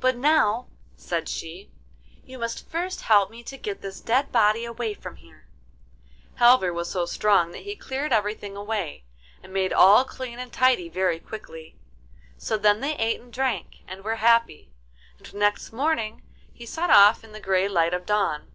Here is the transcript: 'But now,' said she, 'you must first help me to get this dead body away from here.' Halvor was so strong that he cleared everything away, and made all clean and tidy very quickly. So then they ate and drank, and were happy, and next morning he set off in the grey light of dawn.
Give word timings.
'But 0.00 0.16
now,' 0.16 0.68
said 0.96 1.28
she, 1.28 1.70
'you 2.24 2.38
must 2.38 2.70
first 2.70 3.02
help 3.02 3.30
me 3.30 3.42
to 3.42 3.58
get 3.58 3.82
this 3.82 4.00
dead 4.00 4.32
body 4.32 4.64
away 4.64 4.94
from 4.94 5.16
here.' 5.16 5.48
Halvor 6.38 6.72
was 6.72 6.88
so 6.90 7.04
strong 7.04 7.50
that 7.52 7.64
he 7.64 7.76
cleared 7.76 8.10
everything 8.10 8.56
away, 8.56 9.04
and 9.42 9.52
made 9.52 9.74
all 9.74 10.06
clean 10.06 10.38
and 10.38 10.50
tidy 10.50 10.88
very 10.88 11.20
quickly. 11.20 11.76
So 12.38 12.56
then 12.56 12.80
they 12.80 12.96
ate 12.96 13.20
and 13.20 13.30
drank, 13.30 13.80
and 13.86 14.02
were 14.02 14.16
happy, 14.16 14.72
and 15.18 15.34
next 15.34 15.72
morning 15.74 16.22
he 16.54 16.64
set 16.64 16.88
off 16.88 17.22
in 17.22 17.32
the 17.32 17.38
grey 17.38 17.68
light 17.68 17.92
of 17.92 18.06
dawn. 18.06 18.50